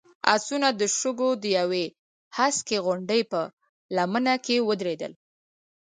[0.33, 1.85] آسونه د شګو د يوې
[2.37, 3.41] هسکې غونډۍ په
[3.95, 5.11] لمنه کې ودرېدل.